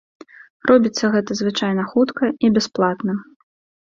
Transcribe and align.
Робіцца 0.69 1.09
гэта 1.15 1.37
звычайна 1.41 1.85
хутка 1.91 2.31
і 2.47 2.51
бясплатна. 2.57 3.13